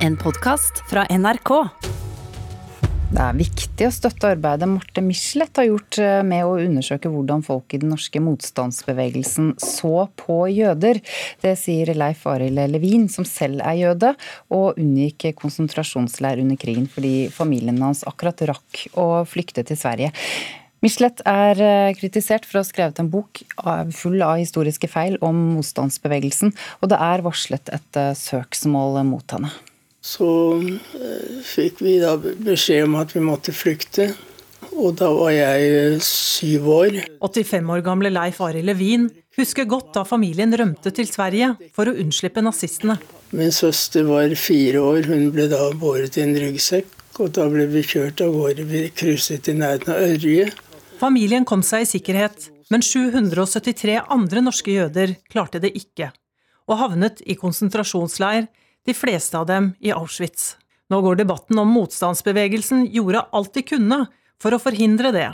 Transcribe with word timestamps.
En 0.00 0.14
podkast 0.16 0.78
fra 0.88 1.02
NRK. 1.12 1.50
Det 3.10 3.20
er 3.20 3.34
viktig 3.36 3.84
å 3.84 3.92
støtte 3.92 4.30
arbeidet 4.32 4.64
Marte 4.70 5.02
Michelet 5.04 5.60
har 5.60 5.66
gjort 5.68 5.98
eh, 6.00 6.22
med 6.24 6.46
å 6.48 6.54
undersøke 6.62 7.10
hvordan 7.12 7.44
folk 7.44 7.76
i 7.76 7.82
den 7.82 7.92
norske 7.92 8.22
motstandsbevegelsen 8.24 9.50
så 9.60 10.06
på 10.16 10.38
jøder. 10.48 11.02
Det 11.44 11.52
sier 11.60 11.92
Leif 11.92 12.24
Arild 12.32 12.64
Levin, 12.72 13.10
som 13.12 13.28
selv 13.28 13.60
er 13.60 13.76
jøde, 13.76 14.14
og 14.48 14.80
unngikk 14.80 15.34
konsentrasjonsleir 15.36 16.40
under 16.40 16.56
krigen 16.56 16.88
fordi 16.88 17.28
familien 17.36 17.84
hans 17.84 18.00
akkurat 18.08 18.40
rakk 18.54 18.86
å 18.96 19.26
flykte 19.28 19.68
til 19.68 19.76
Sverige. 19.76 20.16
Michelet 20.80 21.20
er 21.28 21.60
eh, 21.60 21.94
kritisert 22.00 22.48
for 22.48 22.56
å 22.56 22.64
ha 22.64 22.72
skrevet 22.72 23.04
en 23.04 23.12
bok 23.12 23.44
full 23.92 24.22
av 24.24 24.40
historiske 24.40 24.88
feil 24.88 25.20
om 25.20 25.50
motstandsbevegelsen, 25.58 26.56
og 26.80 26.94
det 26.94 27.04
er 27.12 27.26
varslet 27.28 27.74
et 27.76 28.00
eh, 28.00 28.14
søksmål 28.16 29.04
mot 29.04 29.36
henne. 29.36 29.52
Så 30.00 30.26
eh, 30.96 31.40
fikk 31.44 31.82
vi 31.84 31.98
da 32.00 32.16
beskjed 32.16 32.86
om 32.88 32.98
at 33.00 33.12
vi 33.16 33.22
måtte 33.24 33.52
flykte. 33.52 34.10
Og 34.70 34.94
da 34.96 35.10
var 35.12 35.32
jeg 35.34 35.72
eh, 35.76 35.96
syv 36.04 36.68
år. 36.72 37.00
85 37.20 37.72
år 37.74 37.82
gamle 37.84 38.12
Leif 38.12 38.40
Arild 38.44 38.68
Levin 38.70 39.10
husker 39.36 39.68
godt 39.68 39.92
da 39.96 40.04
familien 40.08 40.52
rømte 40.56 40.92
til 40.96 41.08
Sverige 41.08 41.52
for 41.76 41.90
å 41.90 41.96
unnslippe 42.00 42.42
nazistene. 42.44 42.96
Min 43.36 43.52
søster 43.54 44.08
var 44.08 44.32
fire 44.40 44.80
år. 44.80 45.10
Hun 45.10 45.28
ble 45.34 45.50
da 45.52 45.68
båret 45.76 46.16
i 46.16 46.24
en 46.24 46.34
ryggsekk. 46.38 46.96
Og 47.20 47.34
da 47.36 47.44
ble 47.52 47.66
vi 47.68 47.82
kjørt 47.84 48.22
av 48.24 48.32
gårde. 48.32 48.64
Vi 48.70 48.86
krysset 48.96 49.50
i 49.52 49.56
nærheten 49.58 49.92
av 49.92 50.00
Ørje. 50.06 50.48
Familien 51.00 51.44
kom 51.48 51.60
seg 51.64 51.84
i 51.84 51.88
sikkerhet, 51.88 52.48
men 52.72 52.84
773 52.84 53.98
andre 54.12 54.42
norske 54.44 54.72
jøder 54.72 55.14
klarte 55.32 55.60
det 55.60 55.72
ikke, 55.76 56.10
og 56.68 56.76
havnet 56.80 57.22
i 57.24 57.36
konsentrasjonsleir 57.40 58.48
de 58.86 58.94
fleste 58.94 59.38
av 59.38 59.46
dem 59.50 59.72
i 59.80 59.92
Auschwitz. 59.92 60.56
Nå 60.90 61.00
går 61.04 61.20
debatten 61.20 61.58
om 61.58 61.70
motstandsbevegelsen 61.70 62.86
gjorde 62.90 63.26
alt 63.30 63.54
de 63.54 63.62
kunne 63.62 64.04
for 64.42 64.56
å 64.56 64.62
forhindre 64.62 65.12
det. 65.14 65.28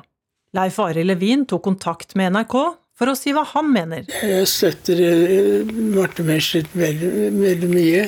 Leif 0.57 0.79
Arild 0.83 1.11
Levin 1.11 1.47
tok 1.49 1.65
kontakt 1.65 2.15
med 2.19 2.35
NRK 2.35 2.57
for 2.97 3.13
å 3.13 3.17
si 3.19 3.33
hva 3.37 3.45
han 3.53 3.71
mener. 3.73 4.09
Jeg 4.25 4.49
støtter 4.49 5.01
eh, 5.05 5.73
Marte 5.95 6.25
Meschert 6.27 6.73
veldig, 6.77 7.31
veldig 7.37 7.71
mye. 7.73 8.05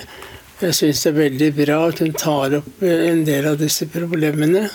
Jeg 0.59 0.75
syns 0.75 1.05
det 1.05 1.11
er 1.13 1.19
veldig 1.19 1.49
bra 1.55 1.79
at 1.91 2.03
hun 2.03 2.15
tar 2.19 2.59
opp 2.61 2.85
eh, 2.85 3.09
en 3.13 3.25
del 3.29 3.51
av 3.53 3.59
disse 3.61 3.89
problemene. 3.93 4.67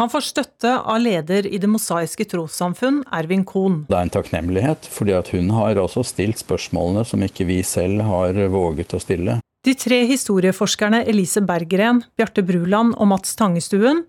Han 0.00 0.10
får 0.10 0.24
støtte 0.24 0.70
av 0.88 0.98
leder 1.02 1.46
i 1.46 1.58
Det 1.60 1.68
mosaiske 1.68 2.24
trossamfunn, 2.30 3.02
Ervin 3.12 3.44
Kohn. 3.46 3.82
Det 3.90 3.96
er 3.96 4.06
en 4.06 4.12
takknemlighet, 4.12 4.88
fordi 4.90 5.18
hun 5.34 5.52
har 5.54 5.78
også 5.78 6.04
stilt 6.08 6.40
spørsmålene 6.40 7.04
som 7.06 7.22
ikke 7.22 7.46
vi 7.48 7.60
selv 7.66 8.00
har 8.08 8.38
våget 8.50 8.96
å 8.96 9.02
stille. 9.02 9.38
De 9.62 9.74
tre 9.78 10.00
historieforskerne 10.10 11.04
Elise 11.06 11.38
Berggren, 11.46 12.00
Bjarte 12.18 12.42
Bruland 12.42 12.96
og 12.98 13.06
Mats 13.12 13.36
Tangestuen 13.38 14.00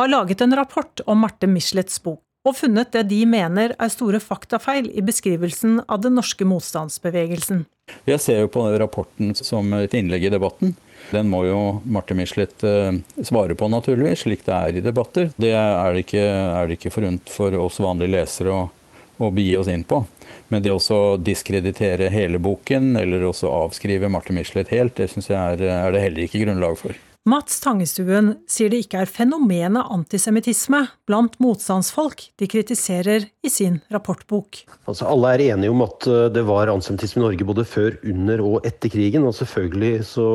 har 0.00 0.08
laget 0.08 0.40
en 0.40 0.56
rapport 0.56 1.02
om 1.04 1.20
Marte 1.20 1.44
Michelets 1.52 1.98
bok, 2.00 2.22
og 2.48 2.56
funnet 2.56 2.94
det 2.96 3.02
de 3.10 3.18
mener 3.28 3.74
er 3.76 3.92
store 3.92 4.22
faktafeil 4.24 4.88
i 4.88 5.04
beskrivelsen 5.04 5.82
av 5.84 6.00
den 6.06 6.16
norske 6.16 6.48
motstandsbevegelsen. 6.48 7.66
Jeg 8.08 8.22
ser 8.24 8.40
jo 8.40 8.48
på 8.54 8.64
rapporten 8.80 9.34
som 9.36 9.68
et 9.76 9.92
innlegg 9.98 10.24
i 10.30 10.32
debatten. 10.32 10.72
Den 11.12 11.28
må 11.28 11.42
jo 11.44 11.60
Marte 11.84 12.16
Michelet 12.16 12.64
eh, 12.64 12.96
svare 13.20 13.52
på, 13.52 13.68
naturligvis, 13.68 14.24
slik 14.24 14.46
det 14.48 14.56
er 14.56 14.80
i 14.80 14.86
debatter. 14.86 15.28
Det 15.36 15.52
er 15.52 15.92
det 15.92 16.06
ikke, 16.06 16.24
er 16.24 16.70
det 16.70 16.80
ikke 16.80 16.94
forunt 16.94 17.36
for 17.36 17.52
oss 17.60 17.82
vanlige 17.84 18.16
lesere 18.16 18.56
å, 18.56 18.64
å 19.20 19.28
begi 19.28 19.58
oss 19.60 19.68
inn 19.68 19.84
på. 19.84 20.00
Men 20.52 20.64
det 20.64 20.74
å 20.74 21.00
diskreditere 21.16 22.10
hele 22.12 22.40
boken, 22.42 22.96
eller 23.00 23.24
også 23.28 23.50
avskrive 23.50 24.10
Martin 24.12 24.36
Michelet 24.36 24.72
helt, 24.74 24.98
det 24.98 25.08
syns 25.12 25.30
jeg 25.30 25.38
er, 25.38 25.64
er, 25.64 25.94
det 25.94 26.04
heller 26.04 26.26
ikke 26.26 26.42
grunnlag 26.44 26.76
for. 26.80 26.98
Mats 27.22 27.60
Tangestuen 27.62 28.32
sier 28.50 28.72
det 28.72 28.80
ikke 28.82 29.04
er 29.04 29.10
fenomenet 29.10 29.92
antisemittisme 29.94 30.80
blant 31.06 31.36
motstandsfolk 31.38 32.24
de 32.42 32.48
kritiserer 32.50 33.28
i 33.46 33.50
sin 33.52 33.76
rapportbok. 33.94 34.64
Altså, 34.90 35.06
alle 35.06 35.30
er 35.36 35.44
enige 35.52 35.70
om 35.70 35.84
at 35.86 36.08
eh, 36.10 36.26
det 36.34 36.42
var 36.48 36.72
antisemittisme 36.72 37.22
i 37.22 37.24
Norge 37.28 37.46
både 37.46 37.66
før, 37.68 38.00
under 38.10 38.42
og 38.42 38.66
etter 38.66 38.90
krigen. 38.90 39.28
Og 39.28 39.36
selvfølgelig 39.38 40.02
så 40.10 40.26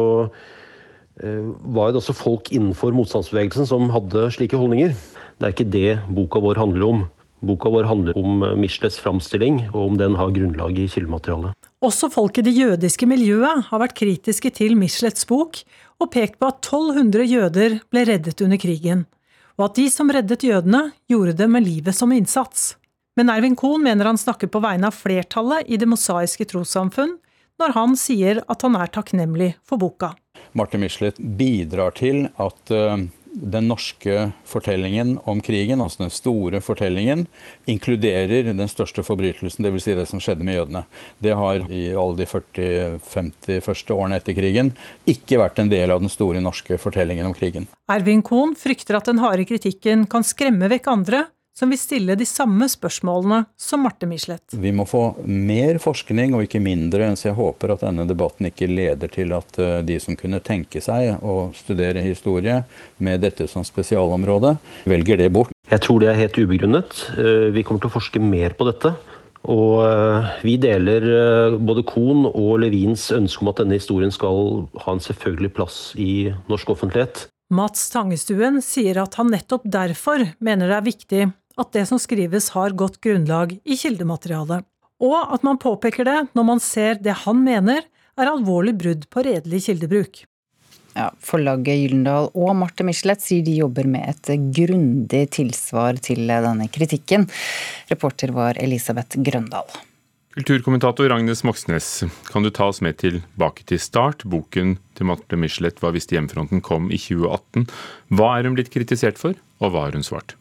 eh, 1.20 1.44
var 1.76 1.92
det 1.92 2.00
også 2.00 2.16
folk 2.16 2.54
innenfor 2.56 2.96
motstandsbevegelsen 2.96 3.68
som 3.68 3.92
hadde 3.92 4.30
slike 4.38 4.56
holdninger. 4.56 4.96
Det 5.38 5.44
er 5.44 5.54
ikke 5.58 5.72
det 5.76 5.98
boka 6.08 6.40
vår 6.42 6.64
handler 6.64 6.88
om. 6.88 7.06
Boka 7.40 7.70
vår 7.70 7.84
handler 7.84 8.18
om 8.18 8.44
eh, 8.44 8.56
Michelets 8.58 8.98
framstilling, 9.00 9.68
og 9.74 9.92
om 9.92 9.98
den 10.00 10.16
har 10.18 10.34
grunnlag 10.34 10.80
i 10.80 10.88
kildematerialet. 10.90 11.54
Også 11.86 12.10
folk 12.10 12.40
i 12.40 12.46
det 12.48 12.56
jødiske 12.58 13.06
miljøet 13.10 13.68
har 13.70 13.82
vært 13.84 13.98
kritiske 13.98 14.50
til 14.58 14.74
Michelets 14.80 15.28
bok, 15.30 15.62
og 16.02 16.12
pekt 16.14 16.40
på 16.42 16.50
at 16.50 16.66
1200 16.66 17.28
jøder 17.30 17.78
ble 17.94 18.04
reddet 18.10 18.42
under 18.42 18.58
krigen, 18.62 19.06
og 19.58 19.70
at 19.70 19.78
de 19.78 19.88
som 19.94 20.10
reddet 20.14 20.46
jødene, 20.46 20.92
gjorde 21.10 21.38
det 21.38 21.50
med 21.50 21.66
livet 21.66 21.98
som 21.98 22.14
innsats. 22.14 22.76
Men 23.18 23.30
Ervin 23.34 23.58
Kohn 23.58 23.86
mener 23.86 24.10
han 24.10 24.20
snakker 24.22 24.50
på 24.54 24.62
vegne 24.62 24.90
av 24.90 24.98
flertallet 24.98 25.66
i 25.66 25.78
Det 25.82 25.90
mosaiske 25.90 26.46
trossamfunn 26.50 27.16
når 27.58 27.74
han 27.74 27.96
sier 27.98 28.44
at 28.46 28.62
han 28.62 28.78
er 28.78 28.92
takknemlig 28.94 29.56
for 29.66 29.82
boka. 29.82 30.12
Martin 30.54 30.84
Michelet 30.84 31.18
bidrar 31.18 31.98
til 31.98 32.28
at 32.38 32.74
uh 32.74 32.98
den 33.38 33.68
norske 33.70 34.32
fortellingen 34.48 35.18
om 35.30 35.42
krigen, 35.46 35.82
altså 35.84 36.04
den 36.06 36.14
store 36.14 36.62
fortellingen, 36.64 37.26
inkluderer 37.70 38.50
den 38.50 38.72
største 38.72 39.06
forbrytelsen, 39.06 39.66
dvs. 39.66 39.86
Si 39.88 39.96
det 39.98 40.08
som 40.10 40.22
skjedde 40.24 40.48
med 40.48 40.58
jødene. 40.58 40.84
Det 41.24 41.36
har 41.38 41.64
i 41.70 41.84
alle 41.94 42.18
de 42.18 42.28
40-50 42.28 43.62
første 43.64 43.96
årene 43.96 44.20
etter 44.20 44.36
krigen 44.38 44.74
ikke 45.08 45.40
vært 45.42 45.62
en 45.62 45.72
del 45.72 45.94
av 45.94 46.02
den 46.04 46.12
store 46.12 46.42
norske 46.44 46.80
fortellingen 46.82 47.30
om 47.30 47.36
krigen. 47.38 47.70
Ervin 47.92 48.26
Kohn 48.26 48.58
frykter 48.60 49.00
at 49.00 49.08
den 49.08 49.22
harde 49.24 49.46
kritikken 49.48 50.08
kan 50.12 50.26
skremme 50.28 50.70
vekk 50.74 50.92
andre 50.92 51.26
som 51.58 51.74
vil 51.74 51.80
stille 51.82 52.16
de 52.18 52.26
samme 52.28 52.68
spørsmålene 52.70 53.42
som 53.58 53.82
Marte 53.82 54.06
Michelet. 54.10 54.54
Vi 54.54 54.72
må 54.76 54.86
få 54.86 55.16
mer 55.26 55.80
forskning 55.82 56.36
og 56.38 56.46
ikke 56.46 56.62
mindre, 56.62 57.10
så 57.18 57.32
jeg 57.32 57.38
håper 57.40 57.74
at 57.74 57.86
denne 57.88 58.06
debatten 58.10 58.52
ikke 58.52 58.70
leder 58.70 59.10
til 59.10 59.34
at 59.34 59.58
eh, 59.62 59.80
de 59.88 59.98
som 60.04 60.18
kunne 60.20 60.44
tenke 60.46 60.84
seg 60.84 61.24
å 61.26 61.50
studere 61.58 62.04
historie 62.06 62.60
med 63.02 63.26
dette 63.26 63.48
som 63.50 63.66
spesialområde, 63.66 64.54
velger 64.86 65.24
det 65.24 65.32
bort. 65.34 65.56
Jeg 65.68 65.84
tror 65.84 66.04
det 66.04 66.12
er 66.12 66.22
helt 66.22 66.38
ubegrunnet. 66.38 67.00
Eh, 67.18 67.48
vi 67.56 67.66
kommer 67.66 67.82
til 67.82 67.90
å 67.90 67.96
forske 67.98 68.22
mer 68.22 68.54
på 68.58 68.70
dette. 68.70 68.94
Og 69.50 69.82
eh, 69.88 70.30
vi 70.46 70.60
deler 70.62 71.58
både 71.58 71.86
Kohn 71.90 72.28
og 72.30 72.54
Levins 72.62 73.08
ønske 73.16 73.42
om 73.42 73.50
at 73.50 73.64
denne 73.64 73.80
historien 73.80 74.14
skal 74.14 74.68
ha 74.84 74.94
en 74.94 75.02
selvfølgelig 75.02 75.56
plass 75.58 75.82
i 75.98 76.30
norsk 76.52 76.76
offentlighet. 76.78 77.26
Mats 77.50 77.90
Tangestuen 77.90 78.62
sier 78.62 79.00
at 79.02 79.18
han 79.18 79.32
nettopp 79.32 79.66
derfor 79.72 80.22
mener 80.44 80.68
det 80.68 80.78
er 80.78 80.90
viktig 80.92 81.26
at 81.58 81.74
det 81.74 81.86
som 81.90 82.00
skrives 82.02 82.52
har 82.56 82.76
godt 82.78 83.00
grunnlag 83.04 83.58
i 83.66 83.78
kildematerialet, 83.78 84.66
og 85.04 85.34
at 85.34 85.44
man 85.46 85.60
påpeker 85.62 86.08
det 86.08 86.20
når 86.38 86.48
man 86.48 86.64
ser 86.64 87.02
det 87.02 87.24
han 87.26 87.44
mener 87.44 87.84
er 88.18 88.32
alvorlig 88.32 88.74
brudd 88.78 89.06
på 89.14 89.24
redelig 89.28 89.68
kildebruk. 89.68 90.24
Ja, 90.98 91.12
Forlaget 91.22 91.78
Gyldendal 91.78 92.32
og 92.34 92.56
Marte 92.58 92.86
Michelet 92.86 93.22
sier 93.22 93.44
de 93.46 93.60
jobber 93.60 93.86
med 93.86 94.08
et 94.10 94.32
grundig 94.58 95.28
tilsvar 95.36 96.00
til 96.02 96.24
denne 96.26 96.66
kritikken. 96.74 97.28
Reporter 97.92 98.34
var 98.34 98.58
Elisabeth 98.58 99.22
Grøndal. 99.22 99.70
Kulturkommentator 100.38 101.14
Agnes 101.14 101.44
Moxnes, 101.46 102.04
kan 102.30 102.46
du 102.46 102.50
ta 102.54 102.68
oss 102.70 102.82
med 102.86 102.98
tilbake 103.02 103.66
til 103.70 103.82
start? 103.82 104.26
Boken 104.26 104.76
til 104.98 105.10
Marte 105.10 105.38
Michelet 105.38 105.82
var 105.82 105.94
hvis 105.94 106.10
hjemmefronten 106.10 106.62
kom 106.66 106.90
i 106.90 107.00
2018. 107.02 107.70
Hva 108.18 108.34
er 108.36 108.50
hun 108.50 108.58
blitt 108.58 108.74
kritisert 108.74 109.22
for, 109.22 109.38
og 109.62 109.74
hva 109.74 109.88
har 109.88 109.98
hun 109.98 110.06
svart? 110.06 110.36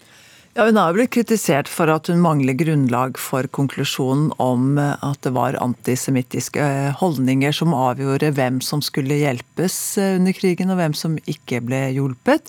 Ja, 0.57 0.65
Hun 0.65 0.79
har 0.81 0.95
blitt 0.97 1.11
kritisert 1.13 1.69
for 1.69 1.91
at 1.93 2.09
hun 2.09 2.23
mangler 2.25 2.57
grunnlag 2.57 3.19
for 3.21 3.45
konklusjonen 3.53 4.31
om 4.41 4.79
eh, 4.81 4.95
at 5.05 5.21
det 5.27 5.35
var 5.37 5.59
antisemittiske 5.61 6.63
eh, 6.65 6.95
holdninger 6.97 7.53
som 7.53 7.75
avgjorde 7.77 8.31
hvem 8.39 8.63
som 8.65 8.81
skulle 8.81 9.19
hjelpes 9.21 9.77
eh, 10.01 10.15
under 10.17 10.33
krigen, 10.33 10.71
og 10.73 10.79
hvem 10.81 10.95
som 10.97 11.19
ikke 11.29 11.61
ble 11.61 11.83
hjulpet. 11.99 12.49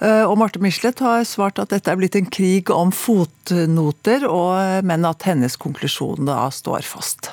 Og 0.00 0.36
Marte 0.38 0.62
Michelet 0.62 1.02
har 1.02 1.26
svart 1.26 1.58
at 1.58 1.74
dette 1.74 1.90
er 1.90 1.98
blitt 1.98 2.14
en 2.16 2.30
krig 2.30 2.70
om 2.70 2.92
fotnoter, 2.94 4.24
men 4.86 5.08
at 5.08 5.26
hennes 5.26 5.58
konklusjon 5.60 6.30
da 6.30 6.46
står 6.54 6.86
fast. 6.86 7.32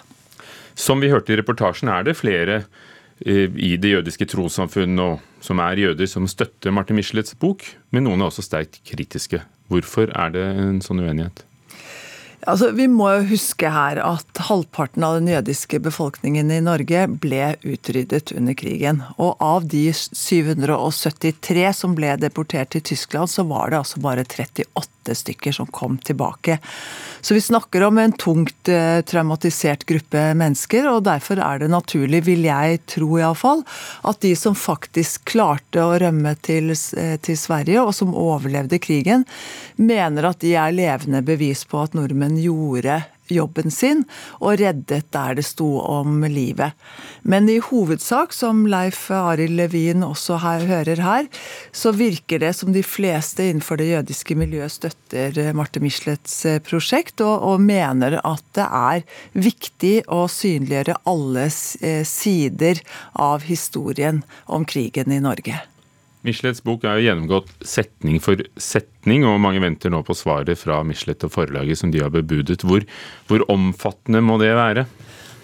Som 0.74 1.04
vi 1.04 1.12
hørte 1.14 1.32
i 1.32 1.38
reportasjen, 1.40 1.92
er 1.94 2.10
det 2.10 2.18
flere 2.18 2.64
i 3.22 3.76
det 3.80 3.94
jødiske 3.94 4.28
trossamfunn 4.34 5.00
som 5.46 5.62
er 5.64 5.86
jøder, 5.86 6.10
som 6.10 6.28
støtter 6.28 6.76
Marte 6.76 6.98
Michelets 6.98 7.38
bok, 7.40 7.64
men 7.96 8.10
noen 8.10 8.26
er 8.26 8.32
også 8.34 8.44
sterkt 8.46 8.82
kritiske. 8.90 9.46
Hvorfor 9.68 10.12
er 10.16 10.32
det 10.32 10.46
en 10.56 10.82
sånn 10.84 11.02
uenighet? 11.04 11.44
Altså, 12.46 12.70
Vi 12.72 12.86
må 12.88 13.10
jo 13.16 13.30
huske 13.32 13.70
her 13.74 13.98
at 14.04 14.42
halvparten 14.48 15.04
av 15.04 15.18
den 15.18 15.32
jødiske 15.32 15.80
befolkningen 15.84 16.52
i 16.54 16.60
Norge 16.62 17.08
ble 17.10 17.56
utryddet 17.66 18.32
under 18.38 18.54
krigen. 18.58 19.02
Og 19.18 19.42
av 19.42 19.66
de 19.66 19.88
773 19.94 21.66
som 21.74 21.96
ble 21.98 22.14
deportert 22.22 22.76
til 22.76 22.86
Tyskland, 22.94 23.32
så 23.34 23.48
var 23.50 23.74
det 23.74 23.82
altså 23.82 24.04
bare 24.04 24.28
38 24.28 25.18
stykker 25.18 25.56
som 25.56 25.72
kom 25.74 25.98
tilbake. 25.98 26.60
Så 27.22 27.34
vi 27.34 27.42
snakker 27.42 27.84
om 27.88 27.98
en 27.98 28.14
tungt 28.14 28.70
eh, 28.70 29.02
traumatisert 29.02 29.86
gruppe 29.90 30.22
mennesker, 30.38 30.86
og 30.92 31.06
derfor 31.08 31.42
er 31.44 31.64
det 31.64 31.72
naturlig, 31.72 32.22
vil 32.28 32.46
jeg 32.46 32.82
tro 32.92 33.18
iallfall, 33.18 33.64
at 34.08 34.22
de 34.24 34.36
som 34.38 34.56
faktisk 34.56 35.26
klarte 35.34 35.82
å 35.84 35.98
rømme 36.00 36.36
til, 36.46 36.72
eh, 36.72 37.16
til 37.24 37.40
Sverige, 37.40 37.82
og 37.84 37.96
som 37.98 38.16
overlevde 38.16 38.80
krigen, 38.84 39.26
mener 39.76 40.30
at 40.30 40.44
de 40.44 40.54
er 40.60 40.76
levende 40.76 41.24
bevis 41.26 41.66
på 41.68 41.82
at 41.84 41.98
nordmenn 41.98 42.27
gjorde 42.36 43.06
jobben 43.32 43.72
sin 43.74 44.04
og 44.40 44.58
reddet 44.62 45.10
der 45.14 45.38
det 45.38 45.46
sto 45.48 45.68
om 45.84 46.24
livet. 46.28 46.76
Men 47.28 47.50
i 47.52 47.60
hovedsak, 47.64 48.34
som 48.36 48.66
Leif 48.70 49.10
Arild 49.12 49.58
Levin 49.58 50.06
også 50.06 50.40
her, 50.44 50.66
hører 50.70 51.04
her, 51.04 51.30
så 51.76 51.92
virker 51.96 52.42
det 52.44 52.54
som 52.56 52.74
de 52.76 52.84
fleste 52.86 53.50
innenfor 53.50 53.80
det 53.82 53.90
jødiske 53.92 54.38
miljøet 54.40 54.78
støtter 54.78 55.54
Marte 55.58 55.84
Michelets 55.84 56.40
eh, 56.48 56.60
prosjekt, 56.64 57.22
og, 57.26 57.44
og 57.52 57.64
mener 57.64 58.20
at 58.24 58.46
det 58.58 58.68
er 58.68 59.06
viktig 59.38 59.96
å 60.08 60.26
synliggjøre 60.32 61.00
alle 61.08 61.48
eh, 61.48 62.04
sider 62.08 62.84
av 63.14 63.48
historien 63.48 64.24
om 64.48 64.68
krigen 64.68 65.12
i 65.12 65.24
Norge. 65.24 65.60
Michelets 66.28 66.64
bok 66.66 66.84
er 66.84 67.00
jo 67.00 67.08
gjennomgått 67.08 67.52
setning 67.64 68.20
for 68.24 68.42
setning, 68.60 69.24
og 69.24 69.40
mange 69.44 69.62
venter 69.64 69.94
nå 69.94 70.02
på 70.04 70.16
svaret 70.18 70.60
fra 70.60 70.82
Michelet 70.84 71.24
og 71.24 71.32
forlaget 71.34 71.80
som 71.80 71.94
de 71.94 72.04
har 72.04 72.12
bebudet. 72.12 72.66
Hvor, 72.68 72.84
hvor 73.30 73.46
omfattende 73.54 74.22
må 74.26 74.36
det 74.42 74.52
være? 74.58 74.88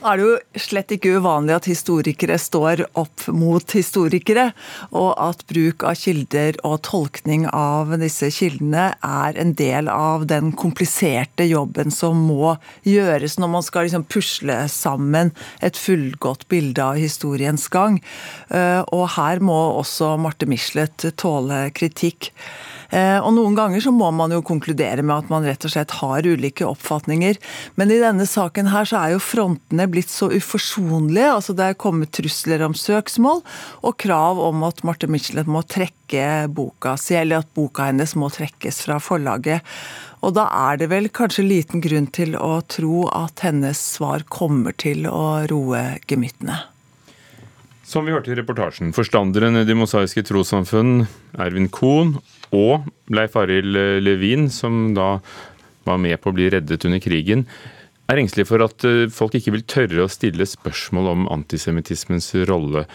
Er 0.04 0.20
det 0.20 0.26
jo 0.26 0.62
slett 0.66 0.92
ikke 0.96 1.18
uvanlig 1.20 1.56
at 1.56 1.68
historikere 1.70 2.38
står 2.42 2.84
opp 3.00 3.26
mot 3.34 3.76
historikere, 3.76 4.50
og 4.92 5.12
at 5.22 5.44
bruk 5.50 5.86
av 5.88 5.98
kilder 6.00 6.60
og 6.68 6.82
tolkning 6.88 7.46
av 7.50 7.94
disse 8.02 8.30
kildene 8.34 8.90
er 8.98 9.40
en 9.40 9.56
del 9.60 9.90
av 9.92 10.28
den 10.30 10.54
kompliserte 10.60 11.48
jobben 11.48 11.94
som 11.94 12.20
må 12.28 12.56
gjøres 12.88 13.40
når 13.40 13.54
man 13.56 13.66
skal 13.66 13.88
liksom 13.88 14.08
pusle 14.12 14.60
sammen 14.72 15.34
et 15.64 15.80
fullgodt 15.80 16.48
bilde 16.52 16.84
av 16.84 17.00
historiens 17.02 17.68
gang. 17.74 18.00
Eh, 18.50 18.82
og 18.94 19.08
her 19.18 19.44
må 19.44 19.60
også 19.80 20.16
Marte 20.22 20.50
Michelet 20.50 21.10
tåle 21.20 21.66
kritikk. 21.76 22.34
Eh, 22.94 23.18
og 23.18 23.34
Noen 23.34 23.56
ganger 23.58 23.82
så 23.82 23.94
må 23.96 24.12
man 24.14 24.34
jo 24.36 24.44
konkludere 24.46 25.02
med 25.02 25.16
at 25.16 25.32
man 25.34 25.46
rett 25.48 25.66
og 25.66 25.74
slett 25.74 25.96
har 25.98 26.28
ulike 26.28 26.68
oppfatninger. 26.68 27.40
Men 27.80 27.94
i 27.94 28.00
denne 28.02 28.28
saken 28.30 28.70
her 28.70 28.88
så 28.90 29.00
er 29.02 29.16
jo 29.16 29.24
frontene 29.24 29.88
blitt 29.90 30.14
så 30.14 30.30
uforsonlige. 30.34 31.32
altså 31.34 31.58
Det 31.58 31.70
er 31.72 31.80
kommet 31.82 32.14
trusler 32.14 32.62
om 32.66 32.78
søksmål 32.78 33.42
og 33.82 33.98
krav 33.98 34.42
om 34.44 34.66
at 34.68 34.84
Marte 34.86 35.10
Michelet 35.10 35.50
må 35.50 35.64
trekke 35.66 36.48
boka 36.54 36.96
si, 37.02 37.18
eller 37.18 37.42
at 37.42 37.54
boka 37.58 37.90
hennes 37.90 38.14
må 38.20 38.30
trekkes 38.34 38.84
fra 38.86 39.00
forlaget. 39.02 39.66
Og 40.24 40.36
da 40.38 40.46
er 40.70 40.78
det 40.80 40.92
vel 40.94 41.10
kanskje 41.12 41.44
liten 41.44 41.82
grunn 41.84 42.08
til 42.16 42.38
å 42.40 42.62
tro 42.70 43.08
at 43.12 43.44
hennes 43.44 43.80
svar 43.98 44.24
kommer 44.32 44.76
til 44.78 45.10
å 45.10 45.44
roe 45.50 45.84
gemyttene. 46.08 46.62
Som 47.94 48.08
vi 48.08 48.14
hørte 48.16 48.32
i 48.34 48.38
reportasjen, 48.40 48.90
forstanderen 48.96 49.60
i 49.60 49.68
De 49.70 49.76
mosaiske 49.78 50.24
trossamfunn, 50.26 51.04
Ervin 51.38 51.68
Kohn, 51.70 52.16
og 52.50 52.88
Leif 53.14 53.36
Arild 53.38 53.78
Levin, 54.02 54.48
som 54.50 54.96
da 54.98 55.20
var 55.86 56.00
med 56.02 56.18
på 56.24 56.32
å 56.32 56.34
bli 56.34 56.48
reddet 56.50 56.88
under 56.90 57.04
krigen, 57.04 57.46
er 58.10 58.18
engstelige 58.18 58.50
for 58.50 58.66
at 58.66 58.88
eh, 58.90 59.06
folk 59.14 59.38
ikke 59.38 59.54
vil 59.54 59.66
tørre 59.70 60.08
å 60.08 60.10
stille 60.10 60.48
spørsmål 60.50 61.12
om 61.12 61.30
antisemittismens 61.36 62.32
rolle 62.50 62.88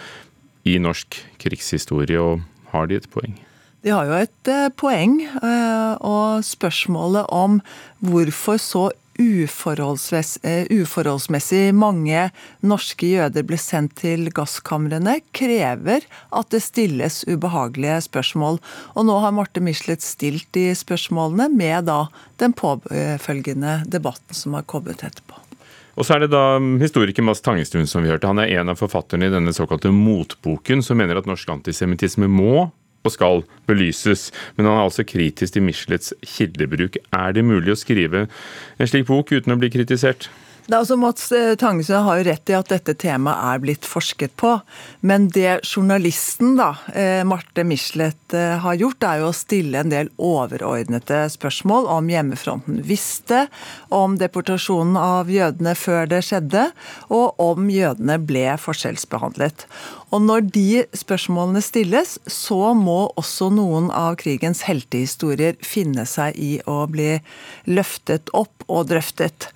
i 0.67 0.81
norsk 0.83 1.21
krigshistorie, 1.45 2.19
og 2.19 2.43
har 2.75 2.91
de 2.91 2.99
et 2.99 3.11
poeng? 3.15 3.39
De 3.87 3.95
har 3.95 4.09
jo 4.09 4.19
et 4.19 4.50
eh, 4.50 4.67
poeng, 4.75 5.21
eh, 5.23 5.93
og 6.03 6.43
spørsmålet 6.49 7.31
om 7.31 7.61
hvorfor 8.03 8.59
så 8.59 8.89
Eh, 8.91 9.08
uforholdsmessig 9.19 11.75
mange 11.75 12.31
norske 12.61 13.06
jøder 13.11 13.43
ble 13.47 13.56
sendt 13.61 13.97
til 14.03 14.31
gasskamrene, 14.35 15.20
krever 15.35 16.00
at 16.31 16.50
det 16.55 16.62
stilles 16.65 17.25
ubehagelige 17.29 18.00
spørsmål. 18.06 18.59
Og 18.94 19.06
nå 19.09 19.19
har 19.25 19.32
Marte 19.35 19.61
Michelet 19.65 20.03
stilt 20.06 20.49
de 20.56 20.67
spørsmålene 20.79 21.47
med 21.55 21.85
da 21.91 22.00
den 22.38 22.53
påfølgende 22.55 23.82
debatten 23.91 24.35
som 24.35 24.55
har 24.59 24.65
kommet 24.70 25.03
etterpå. 25.03 25.35
Og 25.99 26.06
så 26.06 26.14
er 26.14 26.21
det 26.23 26.31
da 26.31 26.62
historiker 26.79 27.26
Mads 27.26 27.43
Tangestuen 27.43 27.88
som 27.91 28.05
vi 28.05 28.11
hørte. 28.12 28.31
Han 28.31 28.38
er 28.38 28.53
en 28.61 28.71
av 28.71 28.79
forfatterne 28.79 29.26
i 29.26 29.35
denne 29.35 29.53
såkalte 29.55 29.91
motboken, 29.91 30.82
som 30.87 30.97
mener 31.00 31.19
at 31.19 31.26
norsk 31.26 31.49
antisemittisme 31.56 32.26
må 32.31 32.71
og 33.06 33.15
skal 33.15 33.45
belyses, 33.69 34.29
men 34.56 34.67
han 34.67 34.77
er 34.77 34.87
altså 34.89 35.05
kritisk 35.06 35.55
til 35.55 35.65
Michelets 35.65 36.12
kildebruk. 36.25 36.99
Er 37.15 37.33
det 37.37 37.47
mulig 37.47 37.75
å 37.75 37.79
skrive 37.79 38.27
en 38.27 38.91
slik 38.91 39.06
bok 39.09 39.33
uten 39.33 39.55
å 39.55 39.59
bli 39.61 39.71
kritisert? 39.73 40.29
Er 40.69 40.82
altså 40.82 40.99
Mats 41.00 41.31
Tangesø 41.61 42.00
har 42.05 42.19
jo 42.19 42.25
rett 42.26 42.50
i 42.50 42.55
at 42.56 42.69
dette 42.73 42.93
temaet 43.00 43.41
er 43.55 43.61
blitt 43.62 43.87
forsket 43.88 44.35
på. 44.41 44.50
Men 45.00 45.29
det 45.32 45.62
journalisten, 45.65 46.56
da, 46.59 46.75
eh, 46.93 47.25
Marte 47.25 47.65
Michelet, 47.65 48.35
eh, 48.35 48.59
har 48.59 48.76
gjort, 48.76 49.03
er 49.03 49.20
jo 49.20 49.31
å 49.31 49.35
stille 49.35 49.79
en 49.81 49.88
del 49.88 50.11
overordnede 50.19 51.31
spørsmål 51.32 51.88
om 51.88 52.09
hjemmefronten 52.09 52.82
visste, 52.85 53.49
om 53.91 54.19
deportasjonen 54.19 54.97
av 54.97 55.29
jødene 55.29 55.75
før 55.75 56.09
det 56.09 56.25
skjedde, 56.25 56.73
og 57.09 57.35
om 57.38 57.69
jødene 57.69 58.19
ble 58.26 58.56
forskjellsbehandlet. 58.61 59.64
Og 60.12 60.23
når 60.23 60.53
de 60.53 60.85
spørsmålene 60.93 61.62
stilles, 61.62 62.19
så 62.26 62.75
må 62.75 63.12
også 63.17 63.50
noen 63.53 63.91
av 63.91 64.17
krigens 64.17 64.62
heltehistorier 64.62 65.56
finne 65.61 66.06
seg 66.06 66.37
i 66.37 66.61
å 66.67 66.87
bli 66.88 67.21
løftet 67.67 68.29
opp 68.32 68.64
og 68.69 68.88
drøftet. 68.88 69.49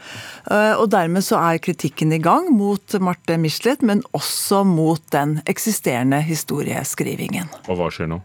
Og 0.51 0.83
og 0.83 0.91
dermed 1.03 1.27
så 1.27 1.41
er 1.43 1.63
kritikken 1.63 2.15
i 2.15 2.23
gang 2.23 2.49
mot 2.55 2.99
Marte 3.03 3.39
Michelet, 3.41 3.83
men 3.83 4.05
også 4.17 4.63
mot 4.67 5.03
den 5.15 5.41
eksisterende 5.51 6.23
historieskrivingen. 6.25 7.51
Og 7.69 7.79
hva 7.81 7.91
skjer 7.93 8.13
nå? 8.15 8.23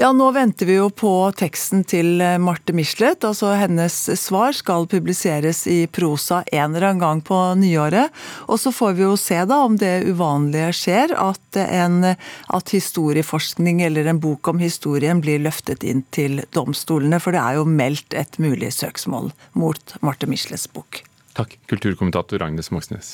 Ja, 0.00 0.08
Nå 0.16 0.30
venter 0.32 0.66
vi 0.66 0.78
jo 0.78 0.86
på 0.88 1.10
teksten 1.36 1.82
til 1.84 2.16
Marte 2.40 2.72
Michelet. 2.72 3.24
altså 3.28 3.52
Hennes 3.60 3.94
svar 4.20 4.56
skal 4.56 4.88
publiseres 4.88 5.66
i 5.68 5.84
prosa 5.86 6.40
en 6.48 6.72
eller 6.72 6.88
annen 6.88 7.02
gang 7.02 7.20
på 7.20 7.36
nyåret. 7.60 8.08
Og 8.48 8.60
så 8.60 8.72
får 8.72 8.96
vi 8.96 9.04
jo 9.04 9.18
se 9.20 9.42
da 9.44 9.60
om 9.66 9.76
det 9.76 10.06
uvanlige 10.08 10.72
skjer, 10.80 11.12
at, 11.12 11.60
en, 11.60 12.16
at 12.16 12.72
historieforskning 12.72 13.84
eller 13.84 14.08
en 14.08 14.22
bok 14.22 14.48
om 14.48 14.64
historien 14.64 15.20
blir 15.20 15.44
løftet 15.44 15.84
inn 15.84 16.06
til 16.10 16.40
domstolene. 16.56 17.20
For 17.20 17.36
det 17.36 17.44
er 17.44 17.60
jo 17.60 17.68
meldt 17.68 18.16
et 18.16 18.40
mulig 18.40 18.72
søksmål 18.72 19.34
mot 19.52 19.98
Marte 20.00 20.26
Michelets 20.30 20.70
bok. 20.72 21.04
Takk, 21.32 21.58
kulturkommentator 21.66 22.42
Agnes 22.44 22.70
Moxnes. 22.70 23.12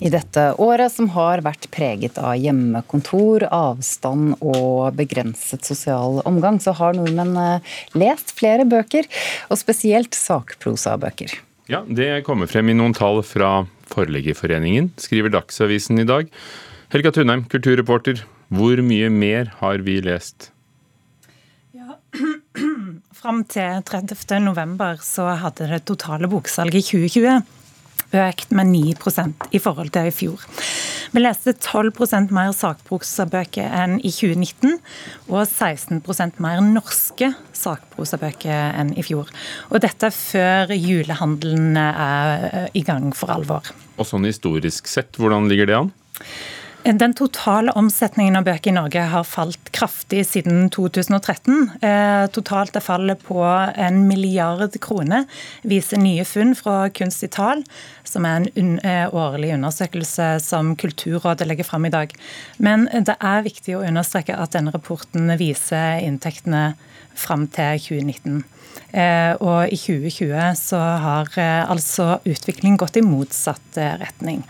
I 0.00 0.08
dette 0.08 0.44
året 0.56 0.88
som 0.94 1.10
har 1.12 1.42
vært 1.44 1.66
preget 1.74 2.16
av 2.16 2.32
hjemmekontor, 2.40 3.44
avstand 3.52 4.38
og 4.40 4.94
begrenset 4.96 5.66
sosial 5.68 6.22
omgang, 6.24 6.56
så 6.62 6.72
har 6.78 6.96
nordmenn 6.96 7.36
eh, 7.36 7.74
lest 8.00 8.32
flere 8.38 8.64
bøker, 8.64 9.04
og 9.52 9.60
spesielt 9.60 10.16
sakprosabøker. 10.16 11.34
Ja, 11.70 11.82
det 11.84 12.24
kommer 12.26 12.48
frem 12.50 12.72
i 12.72 12.78
noen 12.78 12.96
tall 12.96 13.20
fra 13.26 13.66
Forleggerforeningen, 13.92 14.94
skriver 15.02 15.34
Dagsavisen 15.34 16.00
i 16.00 16.08
dag. 16.08 16.32
Helga 16.94 17.12
Tunheim, 17.14 17.44
kulturreporter. 17.50 18.24
Hvor 18.50 18.80
mye 18.82 19.12
mer 19.12 19.52
har 19.60 19.84
vi 19.86 20.00
lest? 20.02 20.48
Ja, 21.76 22.00
Fram 23.20 23.42
til 23.44 23.82
30. 23.84 24.38
november 24.40 24.96
så 25.04 25.26
hadde 25.42 25.66
det 25.68 25.82
totale 25.84 26.28
boksalget 26.32 26.78
i 26.78 26.86
2020 26.86 27.42
økt 28.16 28.54
med 28.56 28.70
9% 28.72 29.50
i 29.52 29.58
forhold 29.60 29.90
til 29.92 30.08
i 30.08 30.14
fjor. 30.14 30.46
Vi 31.12 31.20
leste 31.20 31.52
12% 31.52 32.32
mer 32.32 32.54
sakprosabøker 32.56 33.66
enn 33.82 33.98
i 34.00 34.08
2019, 34.08 34.78
og 35.28 35.42
16% 35.42 36.40
mer 36.40 36.62
norske 36.64 37.28
sakprosabøker 37.60 38.78
enn 38.80 38.94
i 38.96 39.04
fjor. 39.04 39.28
Og 39.68 39.84
dette 39.84 40.08
før 40.16 40.72
julehandelen 40.72 41.76
er 41.76 42.70
i 42.72 42.86
gang 42.88 43.12
for 43.12 43.36
alvor. 43.36 43.68
Og 44.00 44.08
sånn 44.08 44.24
historisk 44.30 44.88
sett, 44.88 45.20
hvordan 45.20 45.50
ligger 45.52 45.68
det 45.68 45.76
an? 45.82 45.92
Den 46.80 47.12
totale 47.12 47.74
omsetningen 47.76 48.38
av 48.38 48.46
bøker 48.46 48.70
i 48.70 48.72
Norge 48.72 49.02
har 49.12 49.24
falt 49.28 49.68
kraftig 49.76 50.22
siden 50.24 50.70
2013. 50.72 51.66
Eh, 51.84 52.24
totalt 52.32 52.76
er 52.78 52.84
fallet 52.84 53.20
på 53.20 53.36
en 53.44 53.98
milliard 54.08 54.72
kroner, 54.80 55.26
viser 55.60 56.00
nye 56.00 56.24
funn 56.24 56.54
fra 56.56 56.88
Kunst 56.96 57.26
i 57.26 57.28
tall, 57.28 57.66
som 58.08 58.24
er 58.24 58.48
en 58.56 58.78
eh, 58.80 59.12
årlig 59.12 59.52
undersøkelse 59.58 60.28
som 60.40 60.72
Kulturrådet 60.80 61.50
legger 61.50 61.68
fram 61.68 61.84
i 61.84 61.92
dag. 61.92 62.14
Men 62.56 62.86
det 62.88 63.18
er 63.18 63.44
viktig 63.44 63.76
å 63.76 63.82
understreke 63.84 64.38
at 64.40 64.56
denne 64.56 64.72
rapporten 64.72 65.28
viser 65.40 66.00
inntektene 66.06 66.78
fram 67.12 67.44
til 67.52 67.76
2019. 67.90 68.40
Eh, 68.96 69.34
og 69.36 69.68
i 69.68 69.76
2020 69.76 70.56
så 70.56 70.80
har 71.04 71.28
altså 71.68 72.16
utviklingen 72.24 72.80
gått 72.80 72.96
i 72.96 73.04
motsatt 73.04 73.76
retning. 74.00 74.46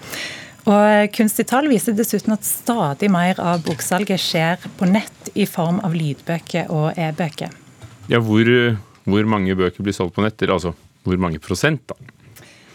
Og 0.68 1.14
Kunstig 1.16 1.46
tall 1.48 1.70
viser 1.70 1.96
dessuten 1.96 2.34
at 2.34 2.44
stadig 2.44 3.08
mer 3.12 3.38
av 3.40 3.62
boksalget 3.64 4.20
skjer 4.20 4.60
på 4.78 4.88
nett 4.90 5.32
i 5.34 5.46
form 5.48 5.80
av 5.86 5.96
lydbøker 5.96 6.68
og 6.74 6.98
e-bøker. 7.00 7.54
Ja, 8.10 8.20
hvor, 8.20 8.48
hvor, 9.06 9.28
mange 9.30 9.56
bøker 9.56 9.86
blir 9.86 9.96
solgt 9.96 10.18
på 10.18 10.24
nett? 10.26 10.42
Altså 10.50 10.74
hvor 11.06 11.20
mange 11.20 11.40
prosent, 11.40 11.86
da? 11.88 11.96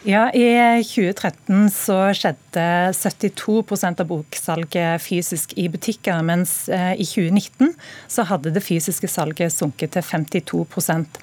Ja, 0.05 0.27
I 0.29 0.83
2013 0.85 1.69
så 1.73 1.95
skjedde 2.13 2.63
72% 2.93 4.03
av 4.03 4.05
boksalget 4.05 5.01
fysisk 5.01 5.55
i 5.57 5.65
butikker, 5.73 6.19
mens 6.21 6.67
eh, 6.69 6.91
i 7.01 7.07
2019 7.09 7.71
så 8.13 8.25
hadde 8.29 8.51
det 8.53 8.61
fysiske 8.61 9.09
salget 9.09 9.55
sunket 9.55 9.95
til 9.95 10.05
52% 10.05 11.17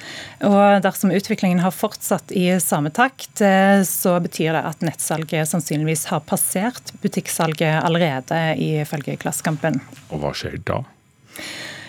Og 0.49 0.83
Dersom 0.83 1.15
utviklingen 1.15 1.63
har 1.63 1.71
fortsatt 1.71 2.35
i 2.35 2.49
samme 2.59 2.91
takt, 2.91 3.39
eh, 3.39 3.85
så 3.87 4.17
betyr 4.25 4.51
det 4.59 4.65
at 4.73 4.83
nettsalget 4.83 5.53
sannsynligvis 5.53 6.09
har 6.11 6.27
passert 6.27 6.91
butikksalget 7.07 7.85
allerede, 7.85 8.41
ifølge 8.59 9.15
Klassekampen. 9.23 9.79
Og 10.11 10.25
hva 10.25 10.35
skjer 10.35 10.59
da? 10.67 10.83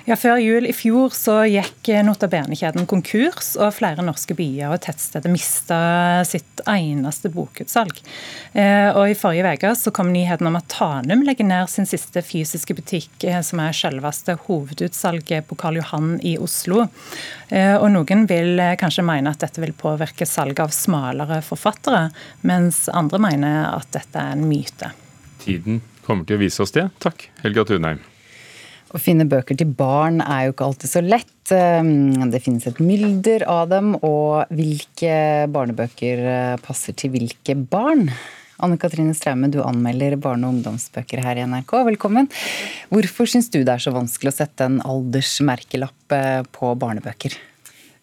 Ja, 0.03 0.17
Før 0.19 0.35
jul 0.43 0.65
i 0.67 0.73
fjor 0.75 1.13
så 1.15 1.37
gikk 1.47 1.87
Nota 2.03 2.27
Bene-kjeden 2.27 2.83
konkurs, 2.91 3.53
og 3.55 3.71
flere 3.77 4.03
norske 4.03 4.35
byer 4.35 4.73
og 4.75 4.81
tettsteder 4.83 5.31
mista 5.31 5.77
sitt 6.27 6.59
eneste 6.67 7.31
bokutsalg. 7.31 8.01
Eh, 8.51 8.89
og 8.91 9.13
I 9.13 9.15
forrige 9.15 9.53
uke 9.55 9.93
kom 9.95 10.11
nyheten 10.11 10.51
om 10.51 10.59
at 10.59 10.67
Tanum 10.75 11.23
legger 11.23 11.47
ned 11.47 11.71
sin 11.71 11.87
siste 11.87 12.19
fysiske 12.19 12.75
butikk, 12.75 13.15
eh, 13.23 13.39
som 13.47 13.63
er 13.63 13.79
selveste 13.79 14.35
hovedutsalget 14.43 15.47
på 15.47 15.55
Karl 15.63 15.79
Johan 15.79 16.17
i 16.19 16.35
Oslo. 16.35 16.89
Eh, 17.47 17.77
og 17.77 17.87
Noen 17.95 18.27
vil 18.27 18.59
kanskje 18.75 19.07
mene 19.07 19.31
at 19.31 19.39
dette 19.47 19.63
vil 19.63 19.71
påvirke 19.71 20.27
salget 20.27 20.65
av 20.67 20.75
smalere 20.75 21.39
forfattere, 21.47 22.09
mens 22.43 22.89
andre 22.91 23.23
mener 23.23 23.69
at 23.71 23.87
dette 23.95 24.19
er 24.19 24.35
en 24.35 24.49
myte. 24.51 24.91
Tiden 25.47 25.79
kommer 26.03 26.27
til 26.27 26.35
å 26.35 26.43
vise 26.43 26.59
oss 26.59 26.75
det. 26.75 26.89
Takk, 26.99 27.29
Helga 27.39 27.63
Tunheim. 27.71 28.03
Å 28.93 28.99
finne 29.01 29.25
bøker 29.25 29.57
til 29.57 29.71
barn 29.73 30.21
er 30.21 30.45
jo 30.45 30.53
ikke 30.53 30.67
alltid 30.67 30.91
så 30.91 31.01
lett. 31.01 31.51
Ehm, 31.55 32.29
det 32.29 32.43
finnes 32.45 32.67
et 32.69 32.77
mylder 32.77 33.41
av 33.49 33.71
dem, 33.71 33.95
og 34.05 34.51
hvilke 34.53 35.15
barnebøker 35.49 36.21
eh, 36.21 36.57
passer 36.61 36.93
til 36.93 37.15
hvilke 37.15 37.55
barn? 37.57 38.05
Anne 38.63 38.77
Katrine 38.77 39.15
Straume, 39.17 39.49
du 39.49 39.63
anmelder 39.65 40.13
barne- 40.21 40.45
og 40.45 40.59
ungdomsbøker 40.59 41.23
her 41.25 41.41
i 41.41 41.47
NRK. 41.49 41.73
Velkommen. 41.89 42.29
Hvorfor 42.93 43.31
syns 43.33 43.49
du 43.49 43.63
det 43.63 43.73
er 43.73 43.81
så 43.81 43.95
vanskelig 43.95 44.29
å 44.29 44.37
sette 44.37 44.69
en 44.69 44.77
aldersmerkelapp 44.85 46.15
eh, 46.19 46.45
på 46.53 46.75
barnebøker? 46.77 47.39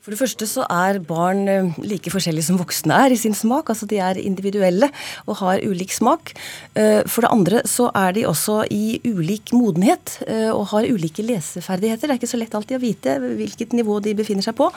For 0.01 0.15
det 0.15 0.21
første 0.23 0.47
så 0.49 0.63
er 0.73 0.97
barn 1.05 1.43
eh, 1.51 1.75
like 1.85 2.09
forskjellige 2.09 2.47
som 2.47 2.57
voksne 2.57 2.97
er 3.05 3.13
i 3.13 3.19
sin 3.21 3.35
smak. 3.37 3.69
Altså 3.69 3.85
de 3.85 3.99
er 4.01 4.17
individuelle 4.17 4.89
og 5.29 5.37
har 5.43 5.61
ulik 5.61 5.93
smak. 5.93 6.33
Eh, 6.73 7.03
for 7.05 7.27
det 7.27 7.33
andre 7.35 7.61
så 7.69 7.91
er 7.93 8.15
de 8.17 8.25
også 8.25 8.63
i 8.73 8.97
ulik 9.05 9.53
modenhet 9.53 10.15
eh, 10.25 10.49
og 10.49 10.71
har 10.73 10.89
ulike 10.89 11.25
leseferdigheter. 11.29 12.09
Det 12.09 12.15
er 12.15 12.21
ikke 12.23 12.31
så 12.31 12.41
lett 12.41 12.57
alltid 12.57 12.79
å 12.79 12.81
vite 12.81 13.19
hvilket 13.21 13.77
nivå 13.77 13.99
de 14.01 14.15
befinner 14.17 14.47
seg 14.47 14.57
på. 14.57 14.71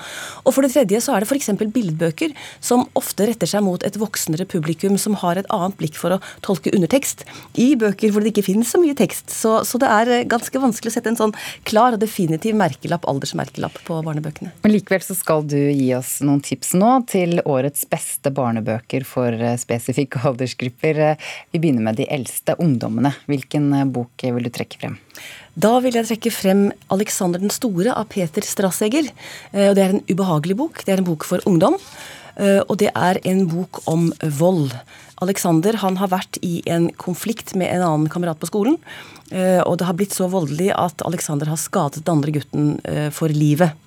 Og 0.44 0.51
for 0.51 0.68
det 0.68 0.74
tredje 0.75 1.00
så 1.06 1.15
er 1.15 1.24
det 1.24 1.32
f.eks. 1.32 1.53
billedbøker 1.72 2.36
som 2.60 2.84
ofte 3.00 3.30
retter 3.30 3.48
seg 3.48 3.63
mot 3.63 3.88
et 3.88 4.00
voksnere 4.01 4.44
publikum 4.51 5.00
som 5.00 5.15
har 5.24 5.39
et 5.39 5.48
annet 5.56 5.80
blikk 5.80 5.96
for 6.01 6.18
å 6.18 6.20
tolke 6.44 6.75
undertekst 6.75 7.24
i 7.63 7.70
bøker 7.80 8.12
hvor 8.12 8.27
det 8.27 8.34
ikke 8.34 8.50
finnes 8.50 8.75
så 8.75 8.84
mye 8.84 9.00
tekst. 9.00 9.32
Så, 9.32 9.56
så 9.63 9.80
det 9.80 9.88
er 9.88 10.27
ganske 10.27 10.65
vanskelig 10.68 10.92
å 10.92 10.98
sette 10.98 11.13
en 11.15 11.22
sånn 11.24 11.38
klar 11.63 11.96
og 11.96 12.03
definitiv 12.03 12.60
merkelapp, 12.60 13.08
aldersmerkelapp 13.08 13.80
på 13.88 14.03
barnebøkene. 14.03 14.51
Men 14.68 14.75
likevel 14.75 15.08
så 15.08 15.12
skal 15.15 15.46
du 15.48 15.58
gi 15.58 15.89
oss 15.96 16.17
noen 16.25 16.41
tips 16.43 16.74
nå 16.79 16.89
til 17.10 17.39
årets 17.46 17.86
beste 17.89 18.32
barnebøker 18.34 19.05
for 19.08 19.34
eh, 19.34 19.58
spesifikke 19.60 20.22
aldersgrupper. 20.29 21.00
Eh, 21.08 21.29
vi 21.53 21.62
begynner 21.62 21.88
med 21.88 22.00
de 22.01 22.08
eldste 22.12 22.55
ungdommene. 22.62 23.13
Hvilken 23.29 23.70
eh, 23.77 23.86
bok 23.86 24.25
vil 24.25 24.48
du 24.48 24.51
trekke 24.53 24.82
frem? 24.82 24.98
Da 25.53 25.75
vil 25.84 25.96
jeg 25.96 26.10
trekke 26.10 26.34
frem 26.34 26.63
'Alexander 26.89 27.41
den 27.41 27.53
store' 27.53 27.93
av 27.93 28.10
Peter 28.10 28.41
Strasseger. 28.41 29.12
Det 29.53 29.84
er 29.84 29.91
en 29.93 30.01
ubehagelig 30.10 30.58
bok. 30.58 30.82
Det 30.82 30.96
er 30.96 31.03
en 31.03 31.10
bok 31.12 31.27
for 31.29 31.46
ungdom. 31.46 31.77
Og 32.65 32.74
det 32.82 32.89
er 32.89 33.20
en 33.29 33.43
bok 33.46 33.84
om 33.86 34.08
vold. 34.39 34.74
Alexander 35.22 35.77
han 35.84 36.00
har 36.01 36.10
vært 36.10 36.39
i 36.41 36.63
en 36.65 36.89
konflikt 36.98 37.53
med 37.53 37.70
en 37.70 37.86
annen 37.86 38.10
kamerat 38.10 38.41
på 38.41 38.50
skolen. 38.50 38.79
Og 39.29 39.77
det 39.77 39.86
har 39.86 39.93
blitt 39.93 40.17
så 40.17 40.25
voldelig 40.25 40.72
at 40.74 41.05
Alexander 41.05 41.53
har 41.53 41.62
skadet 41.62 42.01
den 42.01 42.15
andre 42.17 42.34
gutten 42.34 42.74
for 43.13 43.29
livet. 43.29 43.77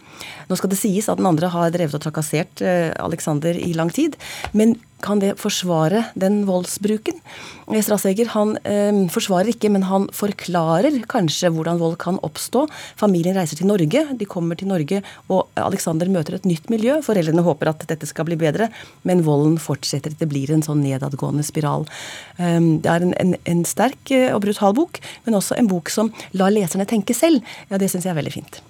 Nå 0.51 0.59
skal 0.59 0.73
det 0.73 0.81
sies 0.81 1.09
at 1.11 1.21
den 1.21 1.29
andre 1.29 1.51
har 1.53 1.73
drevet 1.75 1.97
og 1.99 2.05
trakassert 2.05 2.63
eh, 2.65 2.93
Alexander 3.03 3.57
i 3.57 3.73
lang 3.77 3.93
tid. 3.95 4.17
Men 4.57 4.77
kan 5.05 5.21
det 5.21 5.35
forsvare 5.37 6.07
den 6.17 6.45
voldsbruken? 6.49 7.19
Eh, 7.69 7.83
Strasseger 7.85 8.31
han 8.33 8.55
eh, 8.65 9.03
forsvarer 9.13 9.53
ikke, 9.53 9.69
men 9.73 9.85
han 9.91 10.07
forklarer 10.17 10.97
kanskje 11.11 11.51
hvordan 11.53 11.81
vold 11.83 11.99
kan 12.03 12.21
oppstå. 12.27 12.65
Familien 12.99 13.37
reiser 13.37 13.61
til 13.61 13.69
Norge, 13.69 14.07
de 14.17 14.29
kommer 14.29 14.57
til 14.59 14.71
Norge, 14.71 15.03
og 15.29 15.51
Alexander 15.61 16.09
møter 16.13 16.39
et 16.39 16.49
nytt 16.49 16.71
miljø. 16.73 16.97
Foreldrene 17.05 17.45
håper 17.47 17.73
at 17.73 17.85
dette 17.91 18.09
skal 18.09 18.29
bli 18.29 18.39
bedre, 18.41 18.71
men 19.09 19.25
volden 19.27 19.59
fortsetter. 19.61 20.17
Det 20.17 20.31
blir 20.31 20.55
en 20.55 20.65
sånn 20.65 20.81
nedadgående 20.85 21.45
spiral. 21.47 21.85
Eh, 22.41 22.57
det 22.81 22.93
er 22.93 23.05
en, 23.05 23.13
en, 23.21 23.37
en 23.45 23.67
sterk 23.69 24.15
og 24.33 24.41
brutal 24.47 24.73
bok, 24.77 25.03
men 25.27 25.37
også 25.37 25.59
en 25.61 25.69
bok 25.71 25.93
som 25.93 26.13
lar 26.37 26.55
leserne 26.55 26.89
tenke 26.89 27.17
selv. 27.17 27.45
Ja, 27.69 27.77
Det 27.77 27.93
syns 27.93 28.09
jeg 28.09 28.15
er 28.15 28.21
veldig 28.23 28.35
fint. 28.39 28.63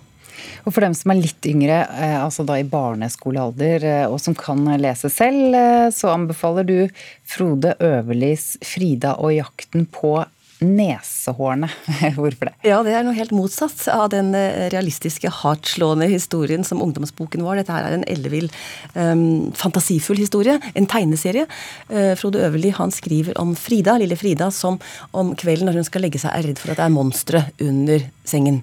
Og 0.67 0.75
for 0.75 0.85
dem 0.85 0.95
som 0.99 1.13
er 1.13 1.23
litt 1.23 1.47
yngre, 1.49 1.83
eh, 1.95 2.17
altså 2.19 2.47
da 2.47 2.59
i 2.59 2.67
barneskolealder, 2.67 3.85
eh, 3.87 4.07
og 4.11 4.19
som 4.23 4.37
kan 4.37 4.65
lese 4.83 5.11
selv, 5.13 5.55
eh, 5.55 5.89
så 5.95 6.15
anbefaler 6.15 6.67
du 6.67 6.79
Frode 7.27 7.77
Øverlis 7.81 8.57
'Frida 8.63 9.17
og 9.21 9.37
jakten 9.37 9.87
på 9.87 10.25
nesehårene. 10.57 11.69
Hvorfor 12.17 12.49
det? 12.49 12.55
Ja, 12.65 12.79
det 12.83 12.95
er 12.97 13.05
noe 13.05 13.13
helt 13.13 13.35
motsatt 13.37 13.83
av 13.93 14.09
den 14.09 14.33
realistiske, 14.73 15.29
hardtslående 15.29 16.09
historien 16.09 16.65
som 16.65 16.81
ungdomsboken 16.81 17.45
var. 17.45 17.61
Dette 17.61 17.75
her 17.75 17.85
er 17.85 17.99
en 17.99 18.07
ellevill, 18.09 18.49
um, 18.95 19.53
fantasifull 19.53 20.17
historie. 20.17 20.57
En 20.73 20.89
tegneserie. 20.89 21.45
Uh, 21.93 22.15
Frode 22.17 22.41
Øverli 22.41 22.73
han 22.73 22.89
skriver 22.89 23.37
om 23.37 23.53
Frida, 23.53 23.99
lille 24.01 24.17
Frida, 24.17 24.49
som 24.49 24.81
om 25.13 25.35
kvelden 25.37 25.69
når 25.69 25.83
hun 25.83 25.91
skal 25.91 26.07
legge 26.07 26.25
seg, 26.25 26.33
er 26.33 26.49
redd 26.49 26.63
for 26.63 26.73
at 26.73 26.81
det 26.81 26.89
er 26.89 26.97
monstre 26.97 27.45
under 27.61 28.09
sengen. 28.25 28.63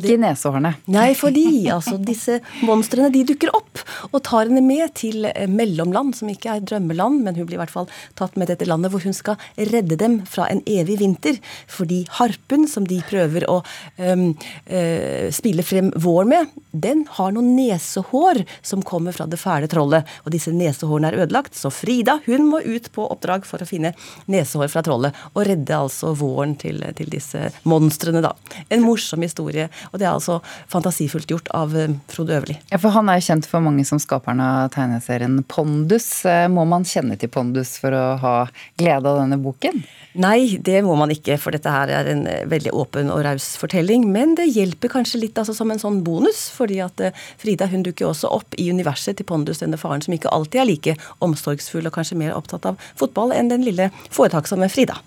Ikke 0.00 0.16
i 0.16 0.20
nesehårene. 0.22 0.74
Nei, 0.94 1.10
fordi 1.18 1.46
altså, 1.72 1.96
disse 1.98 2.40
monstrene 2.66 3.10
de 3.14 3.24
dukker 3.28 3.52
opp 3.54 3.82
og 4.10 4.22
tar 4.26 4.48
henne 4.48 4.62
med 4.64 4.94
til 4.98 5.28
eh, 5.30 5.48
mellomland, 5.50 6.14
som 6.18 6.30
ikke 6.30 6.56
er 6.56 6.64
drømmeland, 6.66 7.22
men 7.24 7.38
hun 7.38 7.48
blir 7.48 7.58
i 7.58 7.62
hvert 7.62 7.72
fall 7.72 7.88
tatt 8.18 8.38
med 8.40 8.50
dette 8.50 8.68
landet 8.68 8.92
hvor 8.92 9.04
hun 9.04 9.16
skal 9.16 9.40
redde 9.56 9.98
dem 10.00 10.20
fra 10.28 10.48
en 10.50 10.62
evig 10.66 10.98
vinter. 11.02 11.40
Fordi 11.70 12.04
harpen 12.18 12.68
som 12.70 12.86
de 12.88 13.00
prøver 13.08 13.46
å 13.50 13.60
um, 13.98 14.26
uh, 14.70 15.26
spille 15.34 15.64
frem 15.66 15.90
vår 16.00 16.28
med, 16.30 16.54
den 16.70 17.04
har 17.16 17.34
noen 17.34 17.54
nesehår 17.56 18.42
som 18.62 18.82
kommer 18.86 19.14
fra 19.16 19.26
det 19.30 19.40
fæle 19.40 19.68
trollet. 19.70 20.08
Og 20.24 20.34
disse 20.34 20.52
nesehårene 20.54 21.12
er 21.12 21.24
ødelagt, 21.24 21.56
så 21.58 21.72
Frida 21.74 22.18
hun 22.26 22.48
må 22.50 22.60
ut 22.64 22.90
på 22.94 23.06
oppdrag 23.10 23.46
for 23.48 23.62
å 23.62 23.68
finne 23.68 23.94
nesehår 24.30 24.70
fra 24.72 24.82
trollet 24.84 25.16
og 25.32 25.44
redde 25.48 25.78
altså 25.78 26.14
våren 26.18 26.56
til, 26.60 26.82
til 26.98 27.10
disse 27.12 27.50
monstrene, 27.68 28.22
da. 28.24 28.34
En 28.72 28.84
morsom 28.84 29.24
historie 29.24 29.68
og 29.92 30.00
det 30.00 30.06
er 30.06 30.12
altså 30.12 30.40
fantasifullt 30.72 31.30
gjort 31.30 31.50
av 31.56 31.74
eh, 31.78 31.92
Frode 32.10 32.36
Øverli. 32.38 32.56
Ja, 32.72 32.80
for 32.82 32.94
han 32.94 33.10
er 33.10 33.20
jo 33.20 33.26
kjent 33.28 33.48
for 33.50 33.64
mange 33.64 33.84
som 33.88 34.00
skaperen 34.02 34.42
av 34.44 34.72
tegneserien 34.74 35.40
Pondus. 35.50 36.08
Eh, 36.28 36.46
må 36.52 36.66
man 36.68 36.86
kjenne 36.88 37.18
til 37.20 37.32
Pondus 37.32 37.76
for 37.82 37.94
å 37.96 38.04
ha 38.22 38.34
glede 38.80 39.10
av 39.10 39.20
denne 39.22 39.38
boken? 39.42 39.82
Nei, 40.22 40.56
det 40.62 40.82
må 40.86 40.94
man 40.98 41.10
ikke, 41.14 41.38
for 41.42 41.54
dette 41.54 41.70
her 41.70 41.92
er 41.92 42.10
en 42.12 42.26
eh, 42.30 42.44
veldig 42.50 42.74
åpen 42.74 43.12
og 43.14 43.24
raus 43.26 43.54
fortelling. 43.60 44.06
Men 44.14 44.36
det 44.38 44.50
hjelper 44.50 44.92
kanskje 44.96 45.22
litt 45.24 45.40
altså, 45.40 45.56
som 45.56 45.72
en 45.74 45.82
sånn 45.82 46.02
bonus, 46.06 46.46
fordi 46.54 46.80
at 46.84 47.00
Frida 47.40 47.68
hun 47.72 47.86
dukker 47.86 48.10
også 48.10 48.30
opp 48.34 48.58
i 48.60 48.70
universet 48.70 49.18
til 49.18 49.28
Pondus, 49.28 49.62
denne 49.64 49.80
faren 49.80 50.04
som 50.04 50.14
ikke 50.16 50.32
alltid 50.34 50.62
er 50.62 50.70
like 50.70 50.98
omsorgsfull 51.24 51.88
og 51.88 51.96
kanskje 51.96 52.20
mer 52.20 52.36
opptatt 52.36 52.68
av 52.70 52.78
fotball 52.98 53.34
enn 53.34 53.50
den 53.52 53.66
lille 53.66 53.90
foretaksomme 54.10 54.70
Frida. 54.72 55.00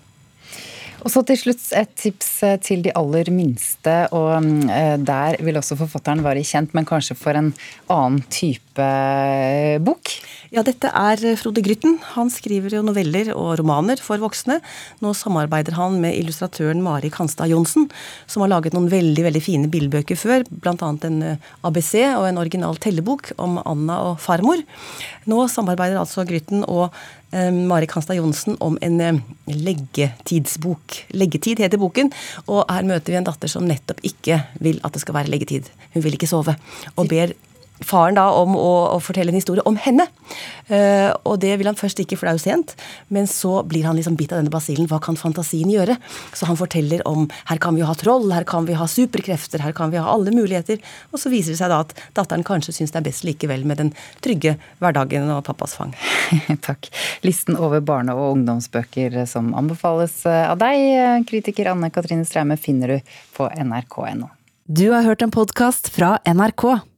Og 1.04 1.12
så 1.12 1.22
til 1.26 1.38
slutt 1.38 1.62
et 1.78 1.92
tips 1.98 2.30
eh, 2.46 2.56
til 2.62 2.82
de 2.84 2.94
aller 2.98 3.30
minste. 3.34 3.94
Og 4.16 4.32
eh, 4.70 4.96
der 4.98 5.38
vil 5.44 5.60
også 5.60 5.78
forfatteren 5.78 6.24
være 6.26 6.44
kjent, 6.46 6.74
men 6.76 6.88
kanskje 6.88 7.16
for 7.18 7.38
en 7.38 7.52
annen 7.92 8.22
type 8.32 8.82
eh, 8.82 9.78
bok? 9.82 10.14
Ja, 10.48 10.62
dette 10.64 10.88
er 10.96 11.20
Frode 11.36 11.60
Grytten. 11.60 11.98
Han 12.14 12.30
skriver 12.32 12.72
jo 12.78 12.80
noveller 12.86 13.34
og 13.34 13.58
romaner 13.60 14.00
for 14.00 14.20
voksne. 14.22 14.58
Nå 15.04 15.12
samarbeider 15.12 15.76
han 15.76 15.98
med 16.00 16.16
illustratøren 16.16 16.80
Mari 16.84 17.10
Kanstad 17.12 17.52
Johnsen, 17.52 17.90
som 18.24 18.44
har 18.44 18.54
laget 18.54 18.76
noen 18.76 18.88
veldig 18.88 19.26
veldig 19.26 19.42
fine 19.44 19.68
bildebøker 19.68 20.16
før, 20.16 20.46
bl.a. 20.48 20.74
en 21.10 21.20
ABC 21.68 21.92
og 22.14 22.24
en 22.30 22.40
original 22.40 22.80
tellebok 22.80 23.34
om 23.36 23.60
Anna 23.60 24.00
og 24.08 24.22
farmor. 24.24 24.64
Nå 25.28 25.44
samarbeider 25.52 26.00
altså 26.00 26.24
Grytten 26.28 26.64
og 26.64 26.96
Eh, 27.30 27.52
Mari 27.52 27.86
Kanstad 27.86 28.16
Johnsen 28.16 28.56
om 28.60 28.78
en 28.80 29.00
eh, 29.00 29.18
leggetidsbok. 29.46 30.94
Leggetid 31.12 31.60
heter 31.60 31.80
boken, 31.80 32.08
og 32.46 32.62
her 32.72 32.86
møter 32.88 33.12
vi 33.12 33.18
en 33.20 33.26
datter 33.28 33.52
som 33.52 33.66
nettopp 33.68 34.00
ikke 34.06 34.40
vil 34.64 34.80
at 34.80 34.96
det 34.96 35.02
skal 35.02 35.18
være 35.18 35.32
leggetid. 35.34 35.68
Hun 35.92 36.06
vil 36.06 36.16
ikke 36.16 36.30
sove, 36.30 36.56
og 36.96 37.10
ber 37.10 37.34
faren 37.84 38.16
da 38.18 38.26
om 38.34 38.56
å, 38.58 38.70
å, 38.94 38.98
fortelle 39.02 39.32
en 39.32 39.38
historie 39.38 39.64
om 39.68 39.76
henne. 39.80 40.06
Uh, 40.68 41.14
og 41.28 41.38
det 41.42 41.54
vil 41.60 41.68
han 41.70 41.78
først 41.78 42.00
ikke, 42.02 42.18
for 42.18 42.28
det 42.28 42.32
er 42.32 42.38
jo 42.38 42.44
sent. 42.44 42.74
Men 43.14 43.28
så 43.30 43.62
blir 43.68 43.86
han 43.88 43.98
liksom 43.98 44.18
bitt 44.18 44.34
av 44.34 44.40
denne 44.40 44.52
basillen. 44.52 44.88
Hva 44.90 45.00
kan 45.02 45.18
fantasien 45.18 45.70
gjøre? 45.72 45.98
Så 46.36 46.48
han 46.48 46.58
forteller 46.58 47.04
om 47.08 47.28
her 47.50 47.60
kan 47.62 47.78
vi 47.78 47.86
ha 47.86 47.94
troll, 47.98 48.30
her 48.34 48.46
kan 48.48 48.68
vi 48.68 48.76
ha 48.78 48.88
superkrefter, 48.90 49.62
her 49.64 49.76
kan 49.76 49.92
vi 49.94 50.00
ha 50.02 50.08
alle 50.12 50.34
muligheter. 50.34 50.82
Og 51.12 51.22
så 51.22 51.32
viser 51.32 51.54
det 51.54 51.60
seg 51.62 51.72
da 51.72 51.82
at 51.84 51.94
datteren 52.18 52.46
kanskje 52.46 52.76
syns 52.76 52.94
det 52.94 53.02
er 53.02 53.08
best 53.08 53.26
likevel 53.28 53.66
med 53.68 53.82
den 53.82 53.92
trygge 54.24 54.56
hverdagen 54.82 55.30
og 55.34 55.44
pappas 55.48 55.76
fang. 55.78 55.94
Takk. 56.68 56.90
Listen 57.26 57.58
over 57.58 57.84
barne- 57.84 58.16
og 58.16 58.38
ungdomsbøker 58.38 59.22
som 59.30 59.54
anbefales 59.58 60.20
av 60.28 60.58
deg, 60.60 61.24
kritiker 61.28 61.72
Anne 61.72 61.92
Katrine 61.94 62.26
Straume, 62.28 62.58
finner 62.60 62.98
du 62.98 63.14
på 63.36 63.48
nrk.no. 63.48 64.32
Du 64.68 64.90
har 64.92 65.06
hørt 65.06 65.22
en 65.24 65.30
podkast 65.32 65.88
fra 65.94 66.18
NRK. 66.28 66.64